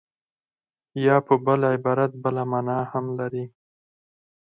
یا 1.05 1.15
په 1.27 1.33
بل 1.45 1.59
عبارت 1.73 2.11
بله 2.23 2.43
مانا 2.51 2.77
هم 2.91 3.05
لري 3.19 3.45